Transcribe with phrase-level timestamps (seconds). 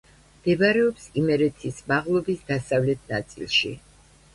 [0.37, 3.79] მდებარეობს იმერეთის მაღლობის დასავლეთ ნაწილში.